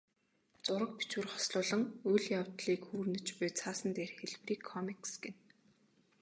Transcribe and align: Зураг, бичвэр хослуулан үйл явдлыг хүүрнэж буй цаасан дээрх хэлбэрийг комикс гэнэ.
Зураг, 0.65 0.91
бичвэр 0.97 1.27
хослуулан 1.33 1.83
үйл 2.11 2.25
явдлыг 2.39 2.81
хүүрнэж 2.85 3.27
буй 3.37 3.49
цаасан 3.59 3.91
дээрх 3.93 4.17
хэлбэрийг 4.19 4.61
комикс 4.71 5.11
гэнэ. 5.23 5.39